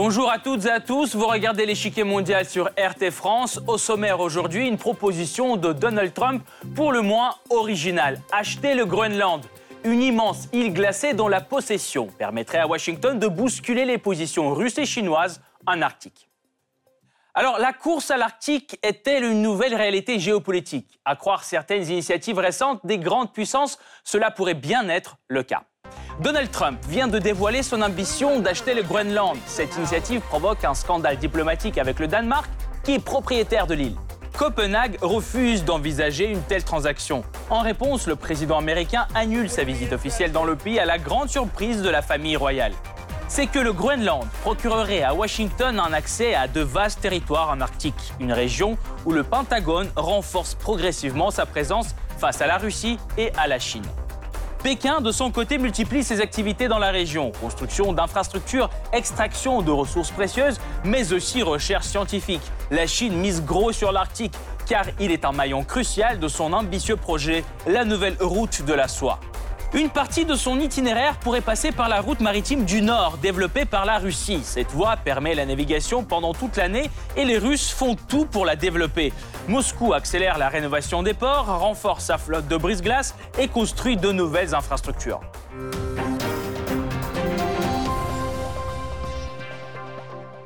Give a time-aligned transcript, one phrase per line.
[0.00, 3.60] Bonjour à toutes et à tous, vous regardez l'échiquier mondial sur RT France.
[3.66, 6.46] Au sommaire aujourd'hui, une proposition de Donald Trump
[6.76, 8.20] pour le moins originale.
[8.30, 9.44] Acheter le Groenland.
[9.82, 14.78] Une immense île glacée dont la possession permettrait à Washington de bousculer les positions russes
[14.78, 16.28] et chinoises en Arctique.
[17.34, 21.00] Alors, la course à l'Arctique est-elle une nouvelle réalité géopolitique?
[21.04, 25.64] À croire certaines initiatives récentes des grandes puissances, cela pourrait bien être le cas.
[26.20, 29.36] Donald Trump vient de dévoiler son ambition d'acheter le Groenland.
[29.46, 32.50] Cette initiative provoque un scandale diplomatique avec le Danemark,
[32.82, 33.94] qui est propriétaire de l'île.
[34.36, 37.22] Copenhague refuse d'envisager une telle transaction.
[37.50, 41.28] En réponse, le président américain annule sa visite officielle dans le pays à la grande
[41.28, 42.72] surprise de la famille royale.
[43.28, 48.12] C'est que le Groenland procurerait à Washington un accès à de vastes territoires en Arctique,
[48.18, 53.46] une région où le Pentagone renforce progressivement sa présence face à la Russie et à
[53.46, 53.86] la Chine.
[54.62, 57.30] Pékin, de son côté, multiplie ses activités dans la région.
[57.40, 62.42] Construction d'infrastructures, extraction de ressources précieuses, mais aussi recherche scientifique.
[62.72, 64.34] La Chine mise gros sur l'Arctique,
[64.66, 68.88] car il est un maillon crucial de son ambitieux projet, la nouvelle route de la
[68.88, 69.20] soie.
[69.74, 73.84] Une partie de son itinéraire pourrait passer par la route maritime du Nord, développée par
[73.84, 74.40] la Russie.
[74.42, 78.56] Cette voie permet la navigation pendant toute l'année et les Russes font tout pour la
[78.56, 79.12] développer.
[79.46, 84.54] Moscou accélère la rénovation des ports, renforce sa flotte de brise-glace et construit de nouvelles
[84.54, 85.20] infrastructures.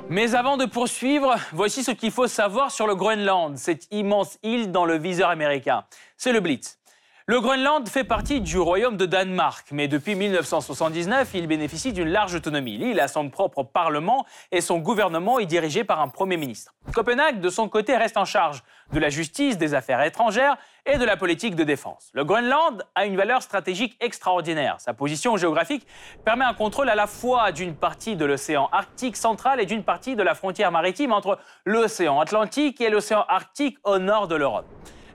[0.09, 4.73] Mais avant de poursuivre, voici ce qu'il faut savoir sur le Groenland, cette immense île
[4.73, 5.85] dans le viseur américain.
[6.17, 6.82] C'est le Blitz.
[7.27, 12.35] Le Groenland fait partie du royaume de Danemark, mais depuis 1979, il bénéficie d'une large
[12.35, 12.79] autonomie.
[12.79, 16.75] L'île a son propre parlement et son gouvernement est dirigé par un Premier ministre.
[16.93, 21.05] Copenhague, de son côté, reste en charge de la justice, des affaires étrangères et de
[21.05, 22.11] la politique de défense.
[22.13, 24.81] Le Groenland a une valeur stratégique extraordinaire.
[24.81, 25.87] Sa position géographique
[26.25, 30.17] permet un contrôle à la fois d'une partie de l'océan Arctique central et d'une partie
[30.17, 34.67] de la frontière maritime entre l'océan Atlantique et l'océan Arctique au nord de l'Europe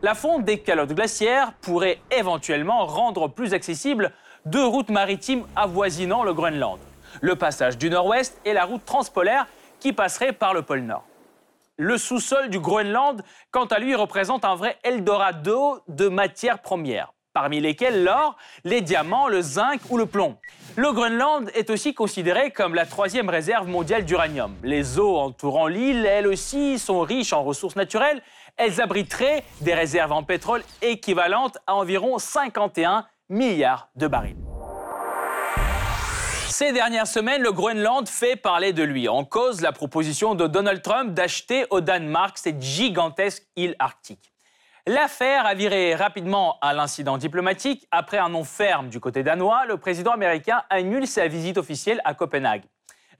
[0.07, 4.13] la fonte des calottes glaciaires pourrait éventuellement rendre plus accessible
[4.45, 6.79] deux routes maritimes avoisinant le Groenland.
[7.19, 9.47] Le passage du nord-ouest et la route transpolaire
[9.81, 11.03] qui passerait par le pôle Nord.
[11.75, 17.59] Le sous-sol du Groenland, quant à lui, représente un vrai Eldorado de matières premières, parmi
[17.59, 20.37] lesquelles l'or, les diamants, le zinc ou le plomb.
[20.77, 24.55] Le Groenland est aussi considéré comme la troisième réserve mondiale d'uranium.
[24.63, 28.21] Les eaux entourant l'île, elles aussi, sont riches en ressources naturelles
[28.57, 34.37] elles abriteraient des réserves en pétrole équivalentes à environ 51 milliards de barils.
[36.49, 39.07] Ces dernières semaines, le Groenland fait parler de lui.
[39.07, 44.33] En cause, la proposition de Donald Trump d'acheter au Danemark cette gigantesque île arctique.
[44.87, 47.85] L'affaire a viré rapidement à l'incident diplomatique.
[47.91, 52.13] Après un nom ferme du côté danois, le président américain annule sa visite officielle à
[52.13, 52.63] Copenhague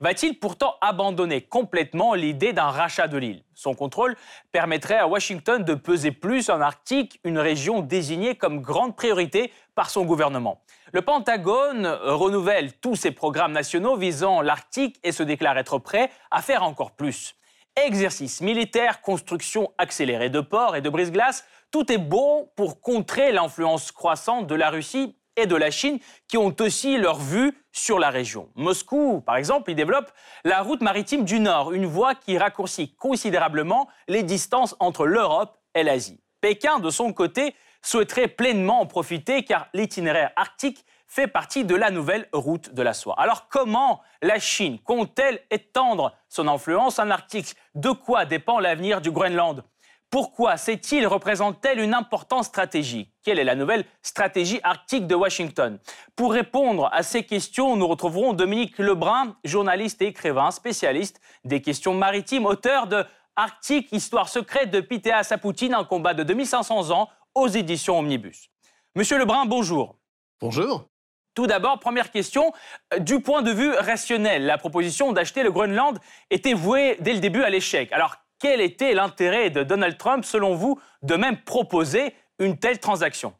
[0.00, 3.42] va-t-il pourtant abandonner complètement l'idée d'un rachat de l'île?
[3.54, 4.16] Son contrôle
[4.52, 9.90] permettrait à Washington de peser plus en Arctique, une région désignée comme grande priorité par
[9.90, 10.62] son gouvernement.
[10.92, 16.40] Le Pentagone renouvelle tous ses programmes nationaux visant l'Arctique et se déclare être prêt à
[16.40, 17.34] faire encore plus.
[17.76, 23.92] Exercices militaires, construction accélérée de ports et de brise-glace, tout est bon pour contrer l'influence
[23.92, 28.10] croissante de la Russie et de la Chine qui ont aussi leur vue sur la
[28.10, 28.50] région.
[28.56, 30.10] Moscou, par exemple, y développe
[30.44, 35.84] la route maritime du Nord, une voie qui raccourcit considérablement les distances entre l'Europe et
[35.84, 36.20] l'Asie.
[36.40, 41.90] Pékin, de son côté, souhaiterait pleinement en profiter car l'itinéraire arctique fait partie de la
[41.90, 43.14] nouvelle route de la soie.
[43.18, 47.54] Alors comment la Chine compte-t-elle étendre son influence en Arctique?
[47.74, 49.64] De quoi dépend l'avenir du Groenland?
[50.10, 53.12] Pourquoi cette île représente-t-elle une importante stratégie?
[53.22, 55.78] Quelle est la nouvelle stratégie arctique de Washington?
[56.16, 61.94] Pour répondre à ces questions, nous retrouverons Dominique Lebrun, journaliste et écrivain, spécialiste des questions
[61.94, 63.04] maritimes, auteur de
[63.36, 68.50] Arctique, histoire secrète de Pythéas à Poutine, un combat de 2500 ans aux éditions Omnibus.
[68.96, 69.96] Monsieur Lebrun, bonjour.
[70.40, 70.88] Bonjour.
[71.34, 72.52] Tout d'abord, première question,
[72.98, 76.00] du point de vue rationnel, la proposition d'acheter le Groenland
[76.30, 77.92] était vouée dès le début à l'échec.
[77.92, 83.34] Alors, quel était l'intérêt de Donald Trump, selon vous, de même proposer une telle transaction?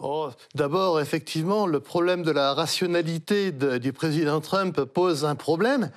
[0.00, 5.90] Oh, D'abord, effectivement, le problème de la rationalité du président Trump pose un problème.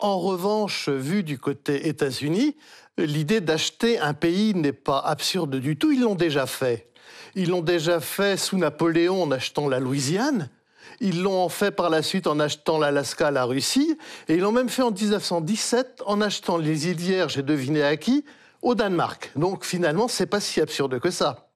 [0.00, 2.56] En revanche, vu du côté États-Unis,
[2.98, 5.92] l'idée d'acheter un pays n'est pas absurde du tout.
[5.92, 6.90] Ils l'ont déjà fait.
[7.36, 10.50] Ils l'ont déjà fait sous Napoléon en achetant la Louisiane.
[11.00, 13.96] Ils l'ont fait par la suite en achetant l'Alaska à la Russie.
[14.28, 17.96] Et ils l'ont même fait en 1917 en achetant les îles Vierges, et deviné à
[17.96, 18.24] qui?
[18.62, 19.32] Au Danemark.
[19.36, 21.48] Donc finalement, c'est pas si absurde que ça.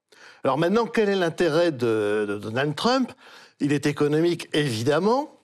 [0.43, 3.11] Alors maintenant, quel est l'intérêt de, Donald Trump?
[3.59, 5.35] Il est économique, évidemment.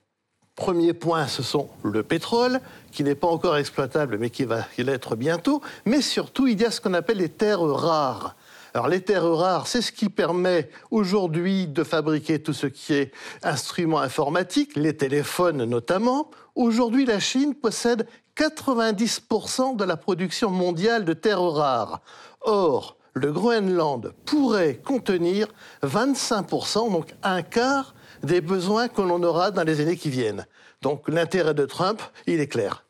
[0.55, 5.17] Premier point, ce sont le pétrole, qui n'est pas encore exploitable, mais qui va l'être
[5.17, 5.61] bientôt.
[5.85, 8.35] Mais surtout, il y a ce qu'on appelle les terres rares.
[8.75, 13.13] Alors les terres rares, c'est ce qui permet aujourd'hui de fabriquer tout ce qui est
[13.41, 16.29] instruments informatiques, les téléphones notamment.
[16.55, 18.05] Aujourd'hui, la Chine possède
[18.35, 22.01] 90% de la production mondiale de terres rares.
[22.41, 25.47] Or, le Groenland pourrait contenir
[25.83, 30.45] 25%, donc un quart des besoins que l'on aura dans les années qui viennent.
[30.81, 32.85] Donc l'intérêt de Trump, il est clair.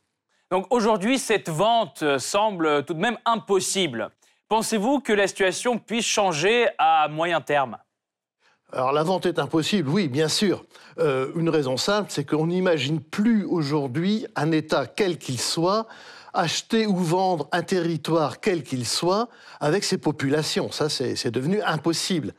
[0.50, 4.10] Donc aujourd'hui, cette vente semble tout de même impossible.
[4.48, 7.78] Pensez-vous que la situation puisse changer à moyen terme?
[8.72, 10.66] Alors la vente est impossible, oui, bien sûr.
[11.00, 15.88] Euh, une raison simple, c'est qu'on n'imagine plus aujourd'hui un État quel qu'il soit
[16.34, 20.72] acheter ou vendre un territoire quel qu'il soit avec ses populations.
[20.72, 22.34] Ça, c'est devenu impossible.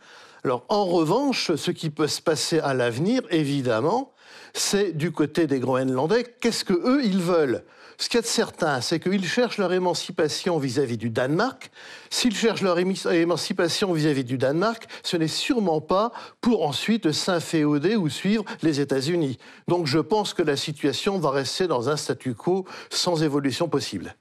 [0.45, 4.13] Alors en revanche, ce qui peut se passer à l'avenir, évidemment,
[4.53, 7.65] c'est du côté des Groenlandais, qu'est-ce que eux ils veulent?
[7.99, 11.71] Ce qu'il y a de certain, c'est qu'ils cherchent leur émancipation vis-à-vis du Danemark.
[12.11, 18.09] S'ils cherchent leur émancipation vis-à-vis du Danemark, ce n'est sûrement pas pour ensuite s'inféoder ou
[18.09, 19.39] suivre les États-Unis.
[19.69, 24.15] Donc je pense que la situation va rester dans un statu quo sans évolution possible.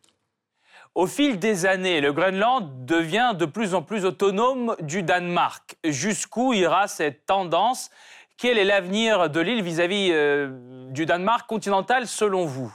[0.94, 5.76] Au fil des années, le Groenland devient de plus en plus autonome du Danemark.
[5.84, 7.90] Jusqu'où ira cette tendance?
[8.38, 12.74] Quel est l'avenir de l'île vis-à-vis euh, du Danemark continental selon vous?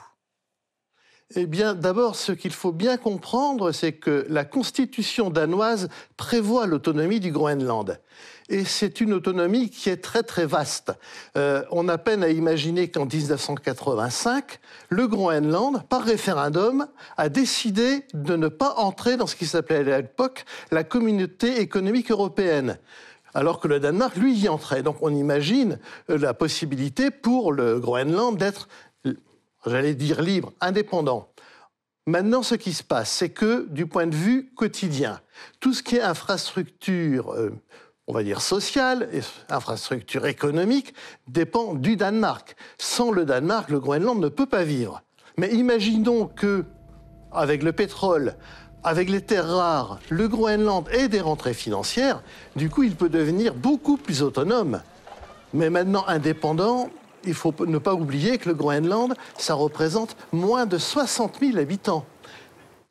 [1.36, 7.20] Eh bien, d'abord, ce qu'il faut bien comprendre, c'est que la constitution danoise prévoit l'autonomie
[7.20, 8.00] du Groenland.
[8.48, 10.92] Et c'est une autonomie qui est très très vaste.
[11.36, 18.34] Euh, on a peine à imaginer qu'en 1985, le Groenland, par référendum, a décidé de
[18.34, 22.76] ne pas entrer dans ce qui s'appelait à l'époque la communauté économique européenne
[23.32, 24.82] alors que le Danemark, lui, y entrait.
[24.82, 25.78] Donc on imagine
[26.08, 28.68] la possibilité pour le Groenland d'être
[29.66, 31.28] j'allais dire libre, indépendant.
[32.06, 35.20] Maintenant, ce qui se passe, c'est que du point de vue quotidien,
[35.60, 37.50] tout ce qui est infrastructure, euh,
[38.06, 39.08] on va dire sociale,
[39.48, 40.94] infrastructure économique,
[41.28, 42.56] dépend du Danemark.
[42.78, 45.02] Sans le Danemark, le Groenland ne peut pas vivre.
[45.36, 46.64] Mais imaginons que,
[47.30, 48.34] avec le pétrole,
[48.82, 52.22] avec les terres rares, le Groenland ait des rentrées financières,
[52.56, 54.82] du coup, il peut devenir beaucoup plus autonome.
[55.52, 56.88] Mais maintenant indépendant,
[57.24, 62.04] il faut ne pas oublier que le Groenland, ça représente moins de 60 000 habitants.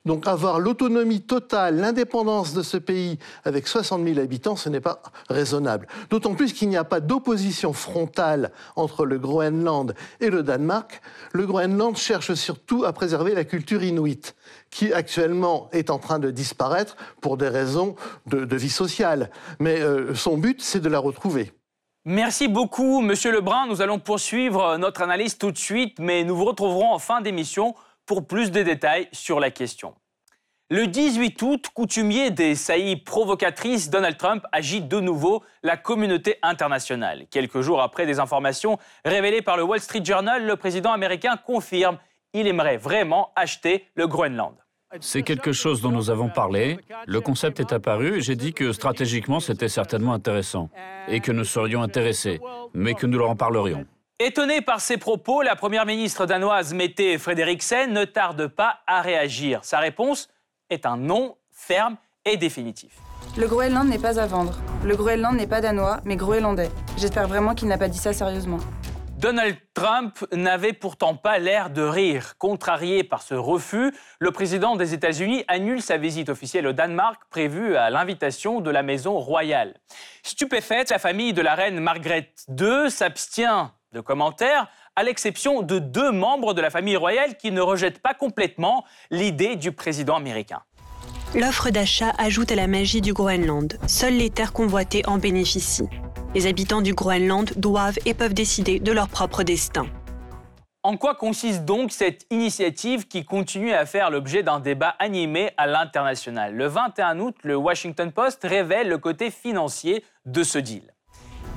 [0.05, 5.01] Donc avoir l'autonomie totale, l'indépendance de ce pays avec 60 000 habitants, ce n'est pas
[5.29, 5.87] raisonnable.
[6.09, 11.01] D'autant plus qu'il n'y a pas d'opposition frontale entre le Groenland et le Danemark.
[11.33, 14.35] Le Groenland cherche surtout à préserver la culture inuite,
[14.71, 19.29] qui actuellement est en train de disparaître pour des raisons de, vie sociale.
[19.59, 21.51] Mais euh, son but, c'est de la retrouver.
[22.11, 23.67] Merci beaucoup, Monsieur Lebrun.
[23.67, 27.75] Nous allons poursuivre notre analyse tout de suite, mais nous vous retrouverons en fin d'émission
[28.07, 29.93] pour plus de détails sur la question.
[30.71, 37.27] Le 18 août, coutumier des saillies provocatrices, Donald Trump agite de nouveau la communauté internationale.
[37.29, 41.99] Quelques jours après des informations révélées par le Wall Street Journal, le président américain confirme
[42.33, 44.55] qu'il aimerait vraiment acheter le Groenland.
[45.01, 46.79] C'est quelque chose dont nous avons parlé.
[47.05, 50.69] Le concept est apparu et j'ai dit que stratégiquement, c'était certainement intéressant
[51.07, 52.39] et que nous serions intéressés,
[52.73, 53.85] mais que nous leur en parlerions.
[54.19, 59.63] Étonnée par ces propos, la première ministre danoise Mette Frederiksen ne tarde pas à réagir.
[59.63, 60.27] Sa réponse
[60.69, 62.97] est un non ferme et définitif.
[63.37, 64.59] Le Groenland n'est pas à vendre.
[64.83, 66.69] Le Groenland n'est pas danois, mais groenlandais.
[66.97, 68.57] J'espère vraiment qu'il n'a pas dit ça sérieusement.
[69.19, 72.37] Donald Trump n'avait pourtant pas l'air de rire.
[72.37, 77.75] Contrarié par ce refus, le président des États-Unis annule sa visite officielle au Danemark prévue
[77.75, 79.75] à l'invitation de la Maison royale.
[80.23, 86.11] Stupéfaite, la famille de la reine Margaret II s'abstient de commentaires, à l'exception de deux
[86.11, 90.61] membres de la famille royale qui ne rejettent pas complètement l'idée du président américain.
[91.35, 93.77] L'offre d'achat ajoute à la magie du Groenland.
[93.85, 95.87] Seules les terres convoitées en bénéficient.
[96.33, 99.85] Les habitants du Groenland doivent et peuvent décider de leur propre destin.
[100.81, 105.67] En quoi consiste donc cette initiative qui continue à faire l'objet d'un débat animé à
[105.67, 106.55] l'international?
[106.55, 110.95] Le 21 août, le Washington Post révèle le côté financier de ce deal.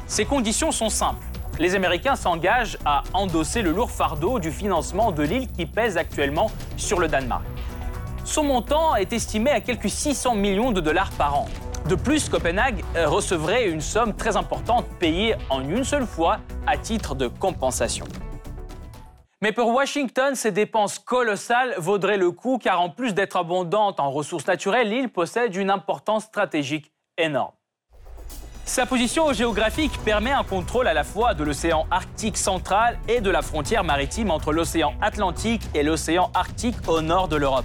[0.06, 1.24] Ces conditions sont simples.
[1.58, 6.50] Les Américains s'engagent à endosser le lourd fardeau du financement de l'île qui pèse actuellement
[6.76, 7.44] sur le Danemark.
[8.24, 11.48] Son montant est estimé à quelques 600 millions de dollars par an.
[11.88, 16.76] De plus, Copenhague euh, recevrait une somme très importante payée en une seule fois à
[16.76, 18.06] titre de compensation.
[19.40, 24.12] Mais pour Washington, ces dépenses colossales vaudraient le coup car en plus d'être abondante en
[24.12, 27.52] ressources naturelles, l'île possède une importance stratégique énorme.
[28.64, 33.30] Sa position géographique permet un contrôle à la fois de l'océan Arctique central et de
[33.30, 37.64] la frontière maritime entre l'océan Atlantique et l'océan Arctique au nord de l'Europe.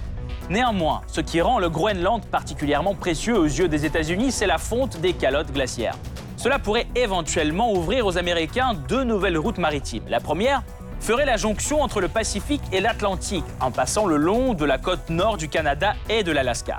[0.50, 4.98] Néanmoins, ce qui rend le Groenland particulièrement précieux aux yeux des États-Unis, c'est la fonte
[4.98, 5.96] des calottes glaciaires.
[6.38, 10.04] Cela pourrait éventuellement ouvrir aux Américains deux nouvelles routes maritimes.
[10.08, 10.62] La première
[11.00, 15.10] ferait la jonction entre le Pacifique et l'Atlantique, en passant le long de la côte
[15.10, 16.78] nord du Canada et de l'Alaska.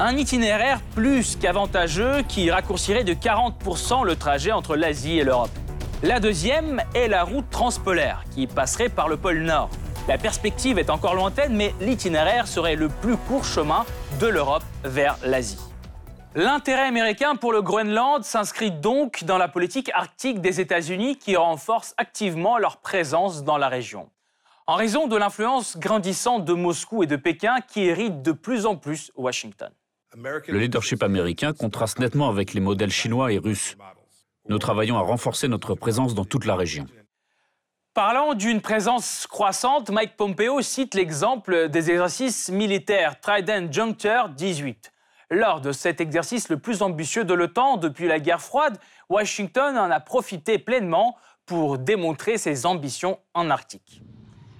[0.00, 5.50] Un itinéraire plus qu'avantageux qui raccourcirait de 40% le trajet entre l'Asie et l'Europe.
[6.02, 9.70] La deuxième est la route transpolaire qui passerait par le pôle Nord.
[10.06, 13.86] La perspective est encore lointaine, mais l'itinéraire serait le plus court chemin
[14.20, 15.58] de l'Europe vers l'Asie.
[16.34, 21.94] L'intérêt américain pour le Groenland s'inscrit donc dans la politique arctique des États-Unis qui renforce
[21.96, 24.10] activement leur présence dans la région.
[24.66, 28.76] En raison de l'influence grandissante de Moscou et de Pékin qui hérite de plus en
[28.76, 29.70] plus Washington.
[30.14, 33.78] Le leadership américain contraste nettement avec les modèles chinois et russes.
[34.50, 36.86] Nous travaillons à renforcer notre présence dans toute la région.
[37.94, 44.90] Parlant d'une présence croissante, Mike Pompeo cite l'exemple des exercices militaires Trident Juncture 18.
[45.30, 49.92] Lors de cet exercice le plus ambitieux de l'OTAN depuis la guerre froide, Washington en
[49.92, 54.02] a profité pleinement pour démontrer ses ambitions en Arctique.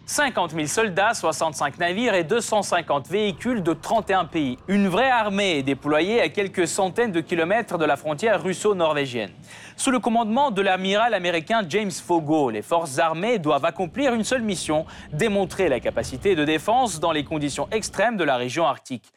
[0.07, 4.59] 50 000 soldats, 65 navires et 250 véhicules de 31 pays.
[4.69, 9.31] Une vraie armée déployée à quelques centaines de kilomètres de la frontière russo-norvégienne.
[9.77, 14.43] Sous le commandement de l'amiral américain James Fogo, les forces armées doivent accomplir une seule
[14.43, 19.11] mission, démontrer la capacité de défense dans les conditions extrêmes de la région arctique.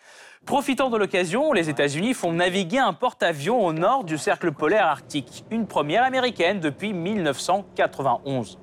[0.46, 5.44] Profitant de l'occasion, les États-Unis font naviguer un porte-avions au nord du cercle polaire arctique,
[5.52, 8.58] une première américaine depuis 1991.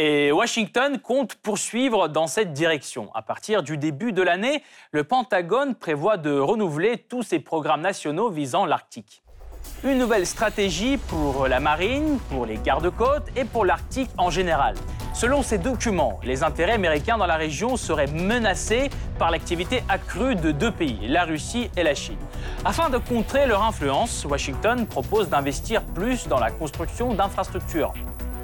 [0.00, 3.10] Et Washington compte poursuivre dans cette direction.
[3.16, 4.62] À partir du début de l'année,
[4.92, 9.24] le Pentagone prévoit de renouveler tous ses programmes nationaux visant l'Arctique.
[9.82, 14.76] Une nouvelle stratégie pour la marine, pour les gardes-côtes et pour l'Arctique en général.
[15.14, 20.52] Selon ces documents, les intérêts américains dans la région seraient menacés par l'activité accrue de
[20.52, 22.18] deux pays, la Russie et la Chine.
[22.64, 27.94] Afin de contrer leur influence, Washington propose d'investir plus dans la construction d'infrastructures.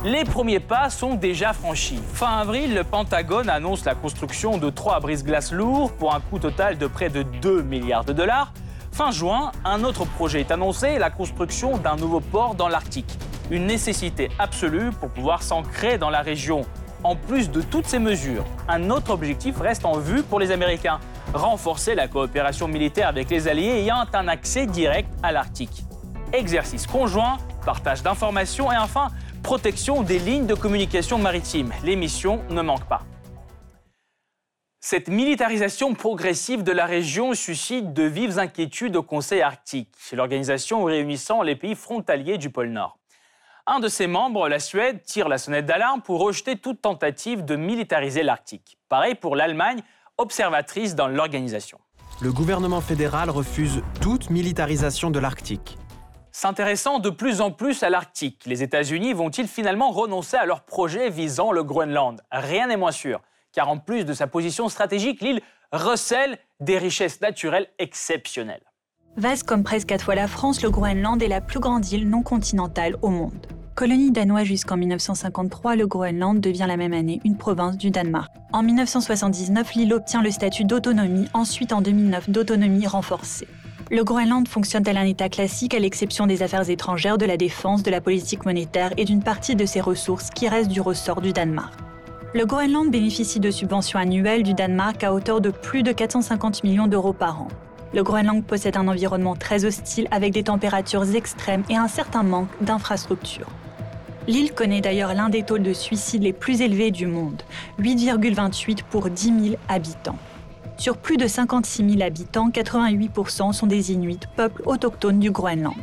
[0.04, 1.98] Les premiers pas sont déjà franchis.
[2.12, 6.78] Fin avril, le Pentagone annonce la construction de trois brise-glaces lourds pour un coût total
[6.78, 8.52] de près de 2 milliards de dollars.
[8.92, 13.18] Fin juin, un autre projet est annoncé, la construction d'un nouveau port dans l'Arctique
[13.50, 16.62] une nécessité absolue pour pouvoir s'ancrer dans la région.
[17.02, 20.98] En plus de toutes ces mesures, un autre objectif reste en vue pour les Américains,
[21.34, 25.84] renforcer la coopération militaire avec les alliés ayant un accès direct à l'Arctique.
[26.32, 29.08] Exercice conjoint, partage d'informations et enfin
[29.44, 31.70] protection des lignes de communication maritime.
[31.84, 33.02] Les missions ne manquent pas.
[34.80, 41.42] Cette militarisation progressive de la région suscite de vives inquiétudes au Conseil arctique, l'organisation réunissant
[41.42, 42.98] les pays frontaliers du pôle Nord.
[43.66, 47.56] Un de ses membres, la Suède, tire la sonnette d'alarme pour rejeter toute tentative de
[47.56, 48.78] militariser l'Arctique.
[48.88, 49.82] Pareil pour l'Allemagne,
[50.16, 51.78] observatrice dans l'organisation.
[52.22, 55.76] Le gouvernement fédéral refuse toute militarisation de l'Arctique.
[56.36, 61.08] S'intéressant de plus en plus à l'Arctique, les États-Unis vont-ils finalement renoncer à leur projet
[61.08, 62.20] visant le Groenland?
[62.32, 63.22] Rien n'est moins sûr,
[63.52, 68.64] car en plus de sa position stratégique, l'île recèle des richesses naturelles exceptionnelles.
[69.16, 72.22] Vaste comme presque quatre fois la France, le Groenland est la plus grande île non
[72.22, 73.46] continentale au monde.
[73.76, 78.34] Colonie danoise jusqu'en 1953, le Groenland devient la même année une province du Danemark.
[78.52, 83.46] En 1979, l'île obtient le statut d'autonomie, ensuite en 2009 d'autonomie renforcée.
[83.90, 87.82] Le Groenland fonctionne tel un État classique à l'exception des affaires étrangères, de la défense,
[87.82, 91.34] de la politique monétaire et d'une partie de ses ressources qui restent du ressort du
[91.34, 91.74] Danemark.
[92.32, 96.86] Le Groenland bénéficie de subventions annuelles du Danemark à hauteur de plus de 450 millions
[96.86, 97.48] d'euros par an.
[97.92, 102.48] Le Groenland possède un environnement très hostile avec des températures extrêmes et un certain manque
[102.62, 103.50] d'infrastructures.
[104.26, 107.42] L'île connaît d'ailleurs l'un des taux de suicide les plus élevés du monde,
[107.78, 110.16] 8,28 pour 10 000 habitants.
[110.76, 115.74] Sur plus de 56 000 habitants, 88% sont des Inuits, peuple autochtone du Groenland.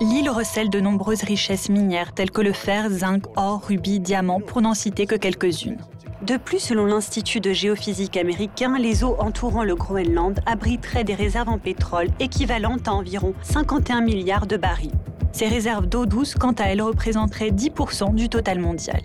[0.00, 4.62] L'île recèle de nombreuses richesses minières telles que le fer, zinc, or, rubis, diamants, pour
[4.62, 5.78] n'en citer que quelques-unes.
[6.22, 11.50] De plus, selon l'Institut de géophysique américain, les eaux entourant le Groenland abriteraient des réserves
[11.50, 14.92] en pétrole équivalentes à environ 51 milliards de barils.
[15.32, 19.02] Ces réserves d'eau douce, quant à elles, représenteraient 10% du total mondial.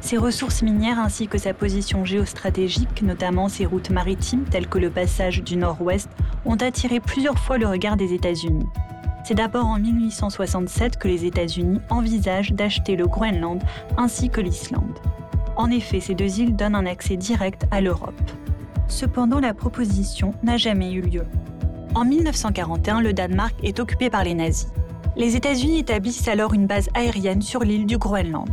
[0.00, 4.90] Ses ressources minières ainsi que sa position géostratégique, notamment ses routes maritimes telles que le
[4.90, 6.08] passage du Nord-Ouest,
[6.44, 8.68] ont attiré plusieurs fois le regard des États-Unis.
[9.24, 13.62] C'est d'abord en 1867 que les États-Unis envisagent d'acheter le Groenland
[13.96, 14.98] ainsi que l'Islande.
[15.56, 18.14] En effet, ces deux îles donnent un accès direct à l'Europe.
[18.86, 21.26] Cependant, la proposition n'a jamais eu lieu.
[21.94, 24.68] En 1941, le Danemark est occupé par les nazis.
[25.16, 28.48] Les États-Unis établissent alors une base aérienne sur l'île du Groenland.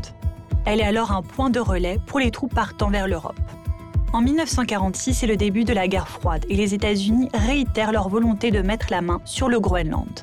[0.66, 3.40] Elle est alors un point de relais pour les troupes partant vers l'Europe.
[4.14, 8.50] En 1946, c'est le début de la guerre froide et les États-Unis réitèrent leur volonté
[8.50, 10.22] de mettre la main sur le Groenland.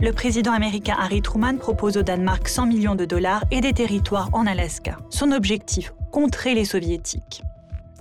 [0.00, 4.30] Le président américain Harry Truman propose au Danemark 100 millions de dollars et des territoires
[4.32, 4.98] en Alaska.
[5.10, 7.42] Son objectif, contrer les soviétiques.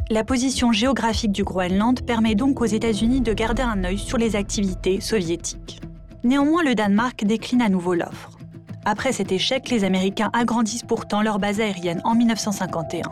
[0.09, 4.35] La position géographique du Groenland permet donc aux États-Unis de garder un œil sur les
[4.35, 5.81] activités soviétiques.
[6.23, 8.31] Néanmoins, le Danemark décline à nouveau l'offre.
[8.85, 13.11] Après cet échec, les Américains agrandissent pourtant leur base aérienne en 1951.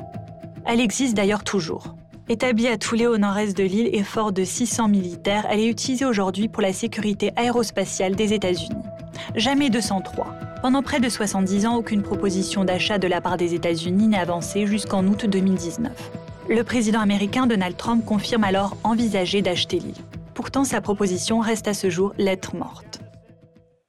[0.65, 1.95] Elle existe d'ailleurs toujours.
[2.27, 6.05] Établie à Toulé au nord-est de l'île et fort de 600 militaires, elle est utilisée
[6.05, 8.83] aujourd'hui pour la sécurité aérospatiale des États-Unis.
[9.35, 10.27] Jamais 203.
[10.61, 14.67] Pendant près de 70 ans, aucune proposition d'achat de la part des États-Unis n'est avancée
[14.67, 15.91] jusqu'en août 2019.
[16.49, 19.95] Le président américain Donald Trump confirme alors envisager d'acheter l'île.
[20.33, 23.00] Pourtant, sa proposition reste à ce jour lettre morte.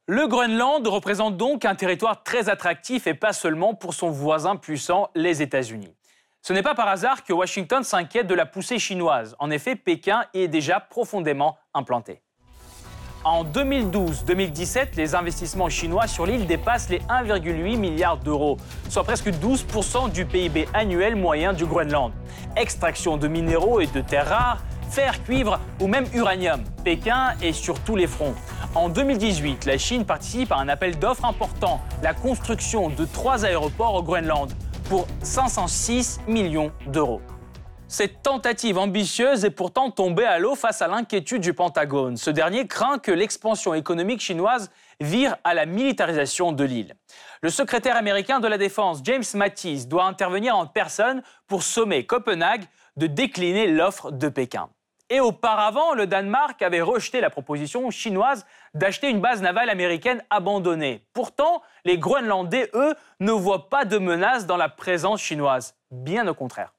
[0.09, 5.11] Le Groenland représente donc un territoire très attractif et pas seulement pour son voisin puissant,
[5.15, 5.95] les États-Unis.
[6.41, 9.37] Ce n'est pas par hasard que Washington s'inquiète de la poussée chinoise.
[9.39, 12.21] En effet, Pékin y est déjà profondément implanté.
[13.23, 18.57] En 2012-2017, les investissements chinois sur l'île dépassent les 1,8 milliard d'euros,
[18.89, 22.13] soit presque 12% du PIB annuel moyen du Groenland.
[22.57, 26.65] Extraction de minéraux et de terres rares, fer, cuivre ou même uranium.
[26.83, 28.35] Pékin est sur tous les fronts.
[28.75, 33.97] En 2018, la Chine participe à un appel d'offres important, la construction de trois aéroports
[33.97, 34.51] au Groenland,
[34.89, 37.21] pour 506 millions d'euros.
[37.87, 42.17] Cette tentative ambitieuse est pourtant tombée à l'eau face à l'inquiétude du Pentagone.
[42.17, 46.97] Ce dernier craint que l'expansion économique chinoise vire à la militarisation de l'île.
[47.43, 52.65] Le secrétaire américain de la Défense, James Mattis, doit intervenir en personne pour sommer Copenhague
[52.97, 54.71] de décliner l'offre de Pékin.
[55.13, 61.05] Et auparavant, le Danemark avait rejeté la proposition chinoise d'acheter une base navale américaine abandonnée.
[61.13, 65.75] Pourtant, les Groenlandais, eux, ne voient pas de menace dans la présence chinoise.
[65.91, 66.73] Bien au contraire.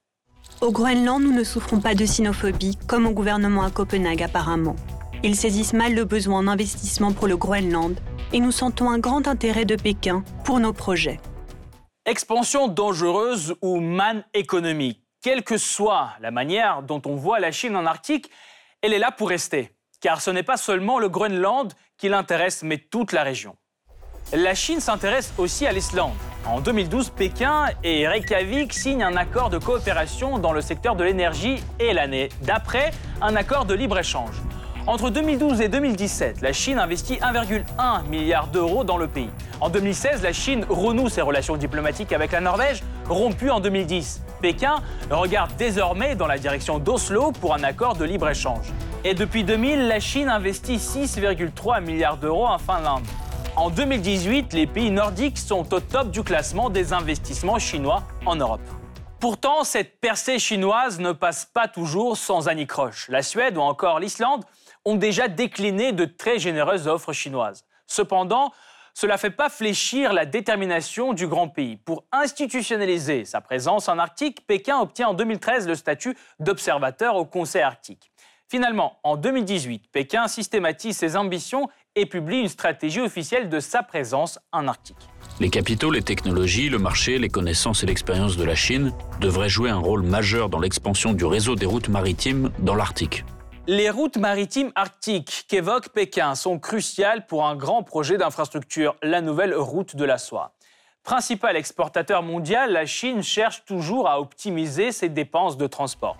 [0.61, 4.77] Au Groenland, nous ne souffrons pas de sinophobie, comme au gouvernement à Copenhague apparemment.
[5.21, 7.99] Ils saisissent mal le besoin en investissement pour le Groenland
[8.33, 11.19] et nous sentons un grand intérêt de Pékin pour nos projets.
[12.07, 17.77] Expansion dangereuse ou manne économique, quelle que soit la manière dont on voit la Chine
[17.77, 18.29] en Arctique,
[18.81, 19.71] elle est là pour rester.
[20.01, 23.55] Car ce n'est pas seulement le Groenland qui l'intéresse, mais toute la région.
[24.33, 26.13] La Chine s'intéresse aussi à l'Islande.
[26.45, 31.63] En 2012, Pékin et Reykjavik signent un accord de coopération dans le secteur de l'énergie
[31.79, 34.35] et l'année d'après, un accord de libre-échange.
[34.87, 39.29] Entre 2012 et 2017, la Chine investit 1,1 milliard d'euros dans le pays.
[39.61, 44.21] En 2016, la Chine renoue ses relations diplomatiques avec la Norvège, rompues en 2010.
[44.43, 48.73] Pékin regarde désormais dans la direction d'Oslo pour un accord de libre-échange.
[49.05, 53.05] Et depuis 2000, la Chine investit 6,3 milliards d'euros en Finlande.
[53.55, 58.59] En 2018, les pays nordiques sont au top du classement des investissements chinois en Europe.
[59.21, 63.07] Pourtant, cette percée chinoise ne passe pas toujours sans anicroche.
[63.07, 64.43] La Suède ou encore l'Islande
[64.83, 67.63] ont déjà décliné de très généreuses offres chinoises.
[67.87, 68.51] Cependant,
[68.93, 71.77] cela ne fait pas fléchir la détermination du grand pays.
[71.77, 77.63] Pour institutionnaliser sa présence en Arctique, Pékin obtient en 2013 le statut d'observateur au Conseil
[77.63, 78.11] arctique.
[78.49, 84.37] Finalement, en 2018, Pékin systématise ses ambitions et publie une stratégie officielle de sa présence
[84.51, 85.09] en Arctique.
[85.39, 89.71] Les capitaux, les technologies, le marché, les connaissances et l'expérience de la Chine devraient jouer
[89.71, 93.25] un rôle majeur dans l'expansion du réseau des routes maritimes dans l'Arctique.
[93.65, 99.55] Les routes maritimes arctiques qu'évoque Pékin sont cruciales pour un grand projet d'infrastructure, la nouvelle
[99.55, 100.51] route de la soie.
[101.01, 106.17] Principal exportateur mondial, la Chine cherche toujours à optimiser ses dépenses de transport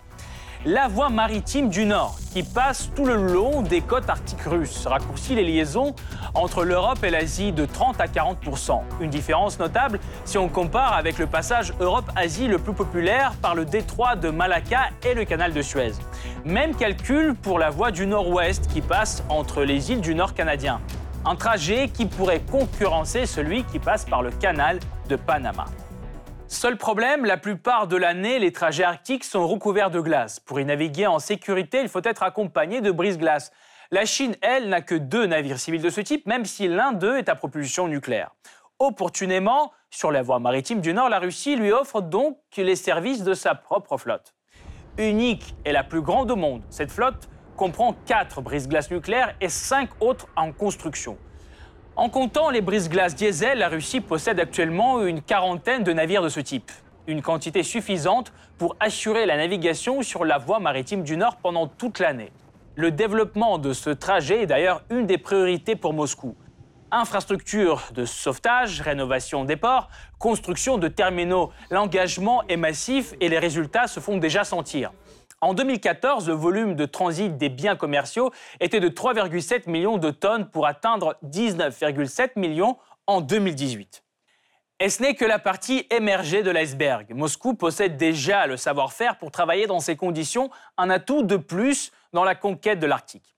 [0.66, 5.36] la voie maritime du Nord, qui passe tout le long des côtes arctiques russes, raccourcit
[5.36, 5.94] les liaisons
[6.34, 11.18] entre l'Europe et l'Asie de 30 à 40% Une différence notable si on compare avec
[11.18, 15.62] le passage Europe-Asie le plus populaire par le détroit de Malacca et le canal de
[15.62, 15.92] Suez.
[16.46, 20.80] Même calcul pour la voie du Nord-Ouest qui passe entre les îles du Nord canadien.
[21.26, 25.66] Un trajet qui pourrait concurrencer celui qui passe par le canal de Panama.
[26.54, 30.40] Seul problème, la plupart de l'année, les trajets arctiques sont recouverts de glace.
[30.40, 33.52] Pour y naviguer en sécurité, il faut être accompagné de brise-glace.
[33.90, 37.18] La Chine, elle, n'a que deux navires civils de ce type, même si l'un d'eux
[37.18, 38.36] est à propulsion nucléaire.
[38.78, 43.34] Opportunément, sur la voie maritime du Nord, la Russie lui offre donc les services de
[43.34, 44.36] sa propre flotte.
[45.00, 49.90] Unique et la plus grande au monde, cette flotte comprend quatre brise-glaces nucléaires et cinq
[50.00, 51.18] autres en construction.
[51.96, 56.40] En comptant les brise-glaces diesel, la Russie possède actuellement une quarantaine de navires de ce
[56.40, 56.72] type.
[57.06, 62.00] Une quantité suffisante pour assurer la navigation sur la voie maritime du Nord pendant toute
[62.00, 62.32] l'année.
[62.76, 66.36] Le développement de ce trajet est d'ailleurs une des priorités pour Moscou.
[66.90, 71.52] Infrastructures de sauvetage, rénovation des ports, construction de terminaux.
[71.70, 74.92] L'engagement est massif et les résultats se font déjà sentir.
[75.44, 80.50] En 2014, le volume de transit des biens commerciaux était de 3,7 millions de tonnes
[80.50, 82.78] pour atteindre 19,7 millions
[83.08, 84.06] en 2018.
[84.80, 87.14] Et ce n'est que la partie émergée de l'iceberg.
[87.14, 92.24] Moscou possède déjà le savoir-faire pour travailler dans ces conditions, un atout de plus dans
[92.24, 93.36] la conquête de l'Arctique.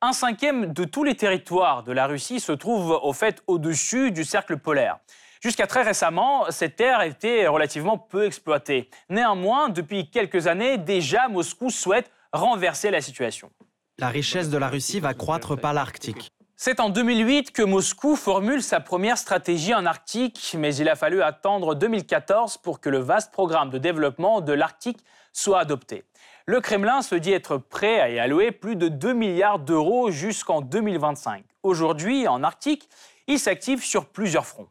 [0.00, 4.24] Un cinquième de tous les territoires de la Russie se trouve au fait au-dessus du
[4.24, 5.00] cercle polaire.
[5.42, 8.88] Jusqu'à très récemment, cette terre était relativement peu exploitée.
[9.10, 13.50] Néanmoins, depuis quelques années, déjà Moscou souhaite renverser la situation.
[13.98, 16.30] La richesse de la Russie va croître par l'Arctique.
[16.54, 21.22] C'est en 2008 que Moscou formule sa première stratégie en Arctique, mais il a fallu
[21.22, 25.00] attendre 2014 pour que le vaste programme de développement de l'Arctique
[25.32, 26.04] soit adopté.
[26.46, 30.60] Le Kremlin se dit être prêt à y allouer plus de 2 milliards d'euros jusqu'en
[30.60, 31.42] 2025.
[31.64, 32.88] Aujourd'hui, en Arctique,
[33.26, 34.68] il s'active sur plusieurs fronts.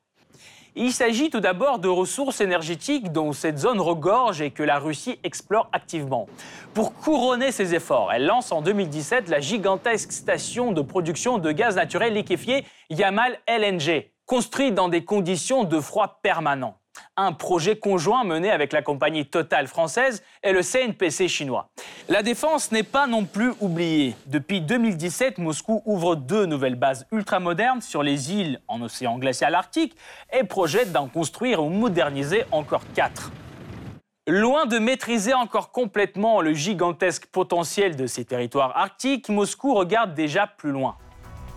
[0.75, 5.19] Il s'agit tout d'abord de ressources énergétiques dont cette zone regorge et que la Russie
[5.23, 6.27] explore activement.
[6.73, 11.75] Pour couronner ses efforts, elle lance en 2017 la gigantesque station de production de gaz
[11.75, 16.80] naturel liquéfié Yamal LNG, construite dans des conditions de froid permanent
[17.17, 21.69] un projet conjoint mené avec la compagnie Total française et le CNPC chinois.
[22.09, 24.15] La défense n'est pas non plus oubliée.
[24.25, 29.95] Depuis 2017, Moscou ouvre deux nouvelles bases ultramodernes sur les îles en océan glacial arctique
[30.33, 33.31] et projette d'en construire ou moderniser encore quatre.
[34.27, 40.47] Loin de maîtriser encore complètement le gigantesque potentiel de ces territoires arctiques, Moscou regarde déjà
[40.47, 40.95] plus loin.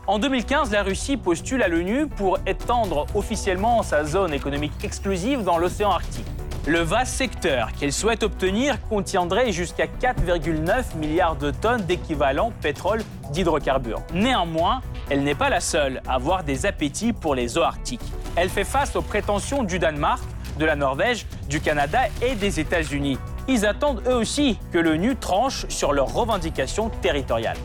[0.06, 5.56] En 2015, la Russie postule à l'ONU pour étendre officiellement sa zone économique exclusive dans
[5.56, 6.26] l'océan Arctique.
[6.66, 14.02] Le vaste secteur qu'elle souhaite obtenir contiendrait jusqu'à 4,9 milliards de tonnes d'équivalent pétrole d'hydrocarbures.
[14.12, 18.12] Néanmoins, elle n'est pas la seule à avoir des appétits pour les eaux arctiques.
[18.36, 20.22] Elle fait face aux prétentions du Danemark,
[20.58, 23.16] de la Norvège, du Canada et des États-Unis.
[23.48, 27.56] Ils attendent eux aussi que l'ONU tranche sur leurs revendications territoriales.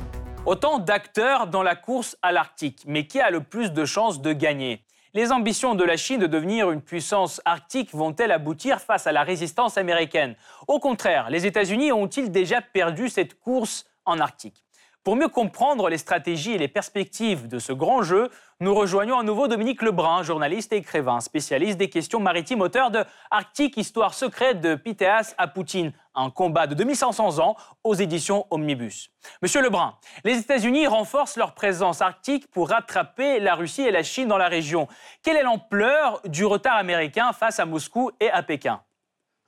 [0.45, 4.33] Autant d'acteurs dans la course à l'Arctique, mais qui a le plus de chances de
[4.33, 4.83] gagner?
[5.13, 9.23] Les ambitions de la Chine de devenir une puissance arctique vont-elles aboutir face à la
[9.23, 10.35] résistance américaine?
[10.67, 14.63] Au contraire, les États-Unis ont-ils déjà perdu cette course en Arctique?
[15.03, 19.23] Pour mieux comprendre les stratégies et les perspectives de ce grand jeu, nous rejoignons à
[19.23, 24.59] nouveau Dominique Lebrun, journaliste et écrivain, spécialiste des questions maritimes, auteur de Arctique, histoire secrète
[24.59, 29.11] de Pythéas à Poutine, un combat de 2500 ans aux éditions Omnibus.
[29.41, 34.27] Monsieur Lebrun, les États-Unis renforcent leur présence arctique pour rattraper la Russie et la Chine
[34.27, 34.89] dans la région.
[35.23, 38.81] Quelle est l'ampleur du retard américain face à Moscou et à Pékin?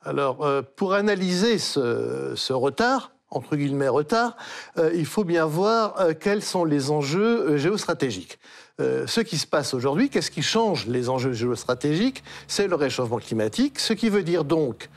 [0.04, 4.36] Alors, euh, pour analyser ce retard, entre guillemets retard,
[4.78, 8.38] euh, il faut bien voir euh, quels sont les enjeux euh, géostratégiques.
[8.78, 12.24] ce qui se passe aujourd'hui, qu'est-ce qui change les enjeux géostratégiques?
[12.48, 14.88] C'est le réchauffement climatique, ce qui veut dire donc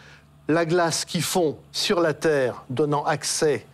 [0.48, 3.66] la glace qui fond sur la Terre, donnant accès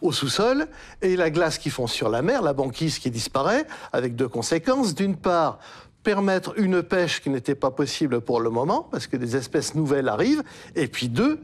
[0.00, 0.66] au sous-sol,
[1.00, 4.96] et la glace qui fond sur la mer, la banquise qui disparaît, avec deux conséquences.
[4.96, 5.60] D'une part,
[6.02, 10.08] permettre une pêche qui n'était pas possible pour le moment, parce que des espèces nouvelles
[10.08, 10.42] arrivent,
[10.74, 11.38] et puis deux,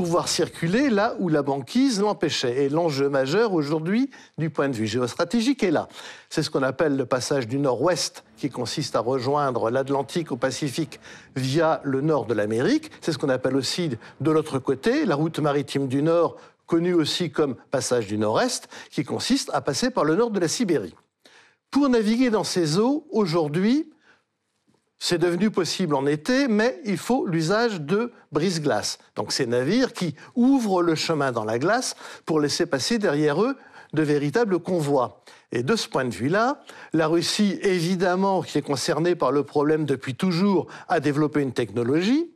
[0.00, 2.64] pouvoir circuler là où la banquise l'empêchait.
[2.64, 4.08] Et l'enjeu majeur aujourd'hui,
[4.38, 5.88] du point de vue géostratégique, est là.
[6.30, 11.00] C'est ce qu'on appelle le passage du nord-ouest, qui consiste à rejoindre l'Atlantique au Pacifique
[11.36, 12.90] via le nord de l'Amérique.
[13.02, 13.90] C'est ce qu'on appelle aussi
[14.22, 16.36] de l'autre côté la route maritime du Nord,
[16.66, 20.48] connue aussi comme passage du nord-est, qui consiste à passer par le nord de la
[20.48, 20.94] Sibérie.
[21.70, 23.90] Pour naviguer dans ces eaux, aujourd'hui,
[25.02, 28.98] c'est devenu possible en été, mais il faut l'usage de brise-glace.
[29.16, 33.56] Donc ces navires qui ouvrent le chemin dans la glace pour laisser passer derrière eux
[33.94, 35.24] de véritables convois.
[35.52, 39.86] Et de ce point de vue-là, la Russie, évidemment, qui est concernée par le problème
[39.86, 42.30] depuis toujours, a développé une technologie.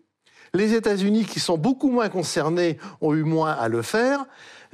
[0.55, 4.25] Les États-Unis, qui sont beaucoup moins concernés, ont eu moins à le faire.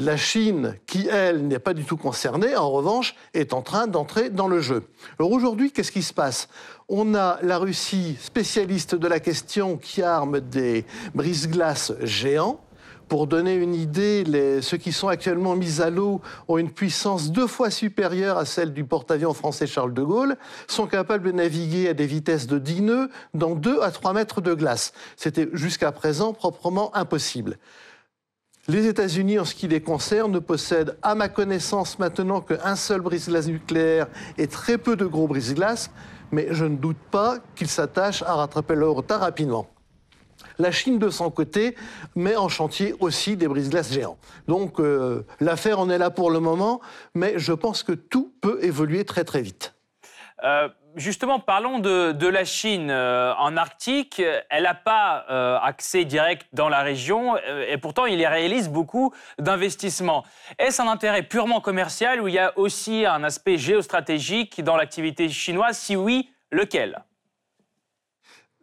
[0.00, 4.30] La Chine, qui, elle, n'est pas du tout concernée, en revanche, est en train d'entrer
[4.30, 4.84] dans le jeu.
[5.18, 6.48] Alors aujourd'hui, qu'est-ce qui se passe?
[6.88, 12.60] On a la Russie, spécialiste de la question, qui arme des brise-glaces géants.
[13.08, 14.24] Pour donner une idée,
[14.62, 18.72] ceux qui sont actuellement mis à l'eau ont une puissance deux fois supérieure à celle
[18.72, 22.80] du porte-avions français Charles de Gaulle, sont capables de naviguer à des vitesses de 10
[22.80, 24.94] nœuds dans 2 à 3 mètres de glace.
[25.16, 27.58] C'était jusqu'à présent proprement impossible.
[28.70, 33.00] Les États-Unis, en ce qui les concerne, ne possèdent, à ma connaissance maintenant, qu'un seul
[33.00, 34.06] brise-glace nucléaire
[34.38, 35.90] et très peu de gros brise-glaces,
[36.30, 39.66] mais je ne doute pas qu'ils s'attachent à rattraper leur retard rapidement.
[40.60, 41.74] La Chine, de son côté,
[42.14, 44.18] met en chantier aussi des brise-glaces géants.
[44.46, 46.80] Donc euh, l'affaire en est là pour le moment,
[47.12, 49.74] mais je pense que tout peut évoluer très très vite.
[50.44, 52.90] Euh, justement, parlons de, la Chine.
[52.90, 58.06] Euh, en Arctique, elle n'a pas euh, accès direct dans la région euh, et pourtant,
[58.06, 60.24] il y réalise beaucoup d'investissements.
[60.58, 65.28] Est-ce un intérêt purement commercial ou il y a aussi un aspect géostratégique dans l'activité
[65.28, 65.76] chinoise?
[65.78, 67.02] Si oui, lequel?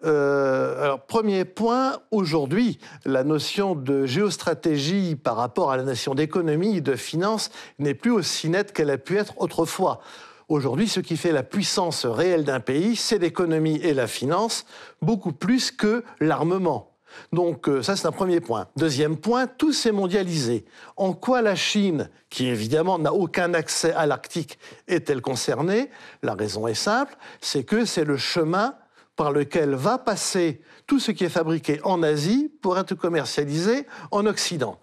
[0.04, 6.82] Alors, premier point, aujourd'hui, la notion de géostratégie par rapport à la notion d'économie et
[6.82, 10.02] de finance n'est plus aussi nette qu'elle a pu être autrefois.
[10.49, 14.65] Aujourd'hui, ce qui fait la puissance réelle d'un pays, c'est l'économie et la finance,
[15.01, 16.93] beaucoup plus que l'armement.
[17.33, 18.67] Donc euh, ça, c'est un premier point.
[18.77, 20.65] Deuxième point, tout s'est mondialisé.
[20.95, 24.57] En quoi la Chine, qui évidemment n'a aucun accès à l'Arctique,
[24.88, 25.89] est-elle concernée?
[26.23, 28.75] La raison est simple, c'est que c'est le chemin
[29.17, 34.25] par lequel va passer tout ce qui est fabriqué en Asie pour être commercialisé en
[34.25, 34.79] Occident.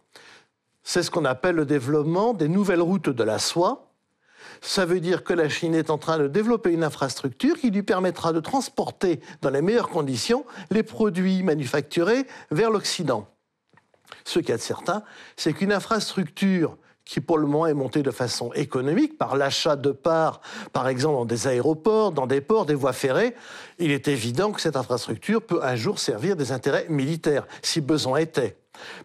[0.83, 3.94] C'est ce qu'on appelle le développement des nouvelles routes de la soie,
[4.61, 7.83] ça veut dire que la Chine est en train de développer une infrastructure qui lui
[7.83, 13.29] permettra de transporter dans les meilleures conditions les produits manufacturés vers l'Occident.
[14.25, 15.03] Ce qu'il y a de certain,
[15.37, 19.91] c'est qu'une infrastructure qui pour le moment est montée de façon économique par l'achat de
[19.91, 20.41] parts,
[20.73, 23.35] par exemple dans des aéroports, dans des ports, des voies ferrées,
[23.79, 28.19] il est évident que cette infrastructure peut un jour servir des intérêts militaires, si besoin
[28.19, 28.57] était.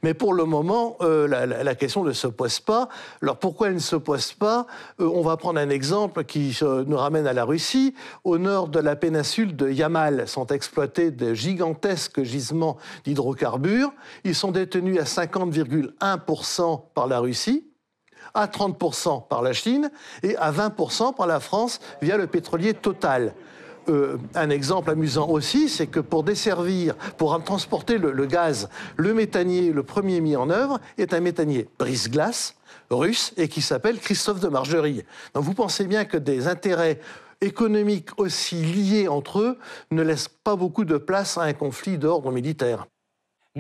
[0.02, 2.90] Mais pour le moment, euh, la, question ne se pose pas.
[3.22, 4.66] Alors pourquoi elle ne se pose pas?
[5.00, 6.58] Euh, On va prendre un exemple qui
[6.88, 7.94] nous ramène à la Russie.
[8.24, 13.92] Au nord de la péninsule de Yamal sont exploités de gigantesques gisements d'hydrocarbures.
[14.24, 17.69] Ils sont détenus à 50,1% par la Russie
[18.34, 19.92] à 30% par la Chine
[20.24, 23.34] et à 20% par la France via le pétrolier Total.
[23.88, 29.72] Euh, un exemple amusant aussi, c'est que pour desservir, pour transporter le, gaz, le méthanier,
[29.72, 32.56] le premier mis en œuvre, est un méthanier brise-glace
[32.92, 35.04] russe et qui s'appelle Christophe de Margerie.
[35.34, 37.00] Donc vous pensez bien que des intérêts
[37.42, 39.58] économiques aussi liés entre eux
[39.92, 42.86] ne laissent pas beaucoup de place à un conflit d'ordre militaire.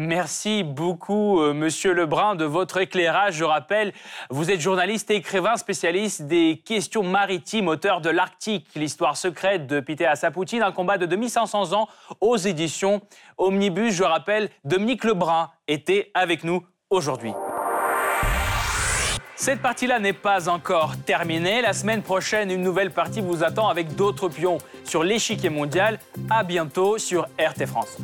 [0.01, 3.33] Merci beaucoup, euh, Monsieur Lebrun, de votre éclairage.
[3.33, 3.91] Je rappelle,
[4.29, 9.81] vous êtes journaliste et écrivain spécialiste des questions maritimes, auteur de L'Arctique, l'histoire secrète de
[9.81, 11.89] Peter Assapoutine, un combat de 2500 ans
[12.21, 13.01] aux éditions
[13.37, 13.93] Omnibus.
[13.93, 17.33] Je rappelle, Dominique Lebrun était avec nous aujourd'hui.
[19.35, 21.61] Cette partie-là n'est pas encore terminée.
[21.61, 25.99] La semaine prochaine, une nouvelle partie vous attend avec d'autres pions sur l'échiquier mondial.
[26.29, 27.97] À bientôt sur RT France.